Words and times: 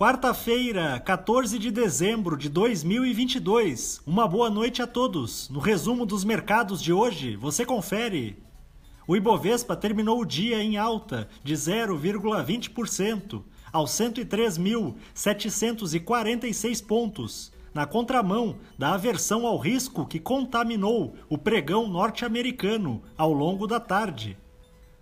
Quarta-feira, 0.00 0.98
14 0.98 1.58
de 1.58 1.70
dezembro 1.70 2.34
de 2.34 2.48
2022. 2.48 4.00
Uma 4.06 4.26
boa 4.26 4.48
noite 4.48 4.80
a 4.80 4.86
todos. 4.86 5.50
No 5.50 5.60
resumo 5.60 6.06
dos 6.06 6.24
mercados 6.24 6.80
de 6.80 6.90
hoje, 6.90 7.36
você 7.36 7.66
confere. 7.66 8.42
O 9.06 9.14
Ibovespa 9.14 9.76
terminou 9.76 10.18
o 10.18 10.24
dia 10.24 10.62
em 10.62 10.78
alta 10.78 11.28
de 11.44 11.52
0,20% 11.52 13.42
aos 13.70 13.90
103.746 13.90 16.86
pontos, 16.86 17.52
na 17.74 17.84
contramão 17.84 18.56
da 18.78 18.94
aversão 18.94 19.46
ao 19.46 19.58
risco 19.58 20.06
que 20.06 20.18
contaminou 20.18 21.14
o 21.28 21.36
pregão 21.36 21.86
norte-americano 21.86 23.02
ao 23.18 23.34
longo 23.34 23.66
da 23.66 23.78
tarde. 23.78 24.38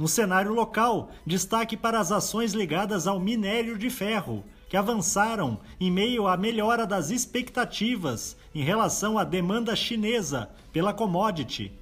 No 0.00 0.08
cenário 0.08 0.52
local, 0.54 1.10
destaque 1.26 1.76
para 1.76 2.00
as 2.00 2.10
ações 2.10 2.54
ligadas 2.54 3.06
ao 3.06 3.20
minério 3.20 3.76
de 3.76 3.90
ferro, 3.90 4.42
que 4.66 4.78
avançaram 4.78 5.60
em 5.78 5.90
meio 5.90 6.26
à 6.26 6.38
melhora 6.38 6.86
das 6.86 7.10
expectativas 7.10 8.34
em 8.54 8.62
relação 8.62 9.18
à 9.18 9.24
demanda 9.24 9.76
chinesa 9.76 10.48
pela 10.72 10.94
commodity. 10.94 11.78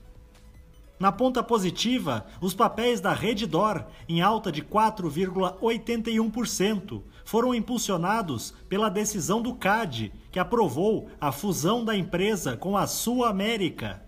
Na 0.98 1.12
ponta 1.12 1.45
positiva, 1.45 2.26
os 2.40 2.54
papéis 2.54 3.00
da 3.00 3.12
Reddor, 3.12 3.84
em 4.09 4.20
alta 4.20 4.50
de 4.50 4.62
4,81%, 4.62 7.02
foram 7.24 7.54
impulsionados 7.54 8.52
pela 8.68 8.88
decisão 8.88 9.40
do 9.40 9.54
CAD, 9.54 10.12
que 10.32 10.40
aprovou 10.40 11.09
a 11.20 11.30
fusão 11.30 11.84
da 11.84 11.96
empresa 11.96 12.56
com 12.56 12.76
a 12.76 12.88
Sul 12.88 13.24
América. 13.24 14.07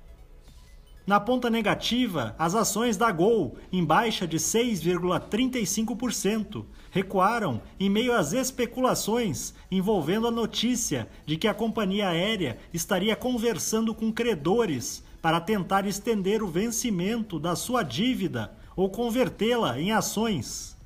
Na 1.06 1.18
ponta 1.18 1.48
negativa, 1.48 2.34
as 2.38 2.54
ações 2.54 2.95
da 2.96 3.10
Gol, 3.10 3.56
em 3.72 3.84
baixa 3.84 4.28
de 4.28 4.38
6,35%, 4.38 6.65
recuaram 6.90 7.62
em 7.79 7.88
meio 7.88 8.12
às 8.15 8.32
especulações 8.32 9.54
envolvendo 9.70 10.26
a 10.26 10.30
notícia 10.30 11.09
de 11.24 11.37
que 11.37 11.46
a 11.48 11.54
companhia 11.54 12.09
aérea 12.09 12.59
estaria 12.73 13.15
conversando 13.16 13.95
com 13.95 14.12
credores 14.12 15.02
para 15.23 15.40
tentar 15.40 15.87
estender 15.87 16.42
o 16.42 16.48
vencimento 16.48 17.38
da 17.38 17.57
sua 17.57 17.82
dívida 17.82 18.54
ou 18.76 18.90
convertê-la 18.90 19.80
em 19.80 19.92
ações. 19.92 20.76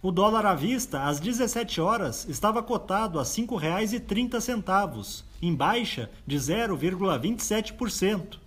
O 0.00 0.10
dólar 0.10 0.46
à 0.46 0.54
vista, 0.54 1.04
às 1.04 1.20
17 1.20 1.80
horas, 1.80 2.26
estava 2.28 2.62
cotado 2.62 3.20
a 3.20 3.22
R$ 3.22 3.28
5,30, 3.28 5.22
em 5.40 5.54
baixa 5.54 6.10
de 6.26 6.36
0,27%. 6.36 8.41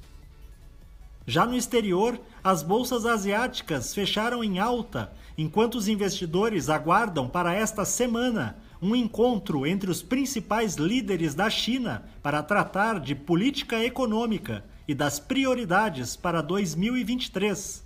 Já 1.28 1.45
no 1.45 1.56
exterior, 1.56 2.20
as 2.44 2.62
bolsas 2.62 3.06
asiáticas 3.06 3.95
fecharam 3.95 4.44
em 4.44 4.59
alta, 4.59 5.12
enquanto 5.36 5.73
os 5.76 5.88
investidores 5.88 6.70
aguardam 6.70 7.28
para 7.28 7.52
esta 7.54 7.84
semana 7.84 8.58
um 8.80 8.95
encontro 8.95 9.66
entre 9.66 9.90
os 9.90 10.03
principais 10.03 10.76
líderes 10.76 11.34
da 11.34 11.50
China 11.50 12.06
para 12.22 12.44
tratar 12.44 13.00
de 13.00 13.16
política 13.16 13.84
econômica 13.84 14.64
e 14.88 14.94
das 14.94 15.20
prioridades 15.20 16.16
para 16.16 16.42
2023. 16.42 17.84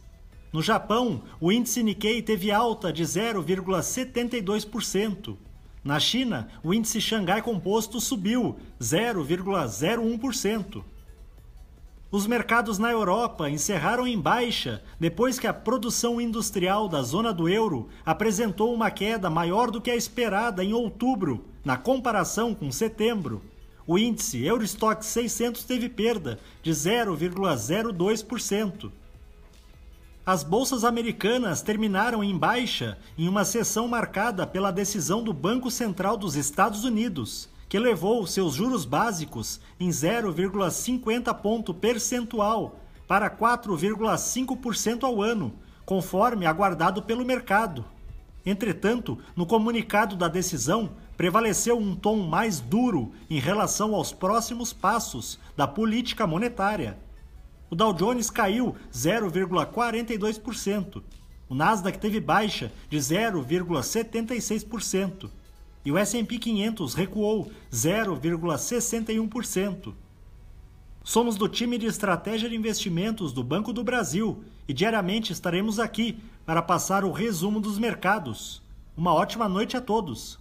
No 0.52 0.62
Japão, 0.62 1.23
o 1.40 1.50
índice 1.50 1.82
Nikkei 1.82 2.22
teve 2.22 2.52
alta 2.52 2.92
de 2.92 3.04
0,72%. 3.04 5.38
Na 5.82 5.98
China, 5.98 6.50
o 6.62 6.73
índice 6.73 7.00
Xangai 7.00 7.42
Composto 7.42 8.02
subiu 8.02 8.58
0,01%. 8.82 10.84
Os 12.12 12.26
mercados 12.26 12.80
na 12.80 12.90
Europa 12.90 13.52
encerraram 13.52 14.08
em 14.08 14.20
baixa 14.20 14.82
depois 15.00 15.38
que 15.38 15.46
a 15.46 15.54
produção 15.54 16.20
industrial 16.20 16.90
da 16.90 17.04
zona 17.04 17.32
do 17.32 17.48
euro 17.48 17.88
apresentou 18.04 18.74
uma 18.74 18.90
queda 18.90 19.30
maior 19.30 19.70
do 19.70 19.80
que 19.80 19.92
a 19.92 19.96
esperada 19.96 20.64
em 20.64 20.74
outubro, 20.74 21.45
na 21.64 21.78
comparação 21.78 22.56
com 22.56 22.72
setembro. 22.72 23.44
O 23.86 24.00
índice 24.00 24.44
Eurostock 24.44 25.06
600 25.06 25.64
teve 25.64 25.88
perda 25.88 26.39
de 26.64 26.72
0,02%. 26.72 28.92
As 30.26 30.44
bolsas 30.44 30.83
americanas 30.83 31.62
terminaram 31.62 32.23
em 32.23 32.36
baixa 32.36 32.98
em 33.20 33.30
uma 33.30 33.45
sessão 33.45 33.88
marcada 33.88 34.48
pela 34.48 34.72
decisão 34.72 35.23
do 35.23 35.32
Banco 35.32 35.70
Central 35.70 36.17
dos 36.17 36.36
Estados 36.36 36.83
Unidos 36.83 37.48
que 37.70 37.78
elevou 37.78 38.26
seus 38.26 38.56
juros 38.56 38.84
básicos 38.84 39.62
em 39.80 39.90
0,50 39.90 41.32
ponto 41.36 41.72
percentual 41.72 42.80
para 43.08 43.30
4,5% 43.30 45.04
ao 45.04 45.22
ano, 45.22 45.54
conforme 45.86 46.48
aguardado 46.48 47.04
pelo 47.04 47.24
mercado. 47.24 47.86
Entretanto, 48.44 49.20
no 49.36 49.46
comunicado 49.46 50.16
da 50.16 50.28
decisão, 50.28 50.90
prevaleceu 51.16 51.78
um 51.78 51.96
tom 51.96 52.28
mais 52.28 52.60
duro 52.60 53.12
em 53.30 53.40
relação 53.40 53.94
aos 53.94 54.12
próximos 54.12 54.74
passos 54.74 55.38
da 55.56 55.68
política 55.68 56.26
monetária. 56.26 56.98
O 57.70 57.76
Dow 57.76 57.94
Jones 57.94 58.32
caiu 58.32 58.76
0,42%. 58.92 61.04
O 61.48 61.54
Nasdaq 61.54 62.00
teve 62.00 62.20
baixa 62.20 62.72
de 62.90 62.98
0,76% 62.98 65.30
e 65.84 65.92
o 65.92 65.98
S&P 65.98 66.38
500 66.38 66.94
recuou 66.94 67.52
0,61%. 67.72 69.94
Somos 71.04 71.36
do 71.36 71.48
time 71.48 71.78
de 71.78 71.86
estratégia 71.86 72.50
de 72.50 72.56
investimentos 72.56 73.32
do 73.34 73.44
Banco 73.44 73.73
do 73.73 73.84
Brasil 73.84 74.44
e 74.68 74.73
diariamente 74.73 75.34
estaremos 75.34 75.80
aqui 75.80 76.20
para 76.45 76.62
passar 76.62 77.04
o 77.04 77.12
resumo 77.12 77.60
dos 77.60 77.80
mercados. 77.80 78.62
Uma 78.95 79.14
ótima 79.14 79.50
noite 79.50 79.76
a 79.78 79.82
todos. 79.82 80.38